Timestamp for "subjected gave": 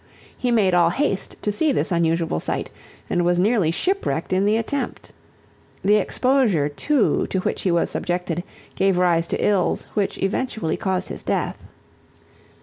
7.91-8.97